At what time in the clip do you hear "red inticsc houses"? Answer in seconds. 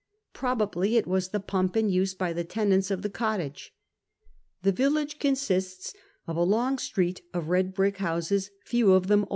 7.49-8.49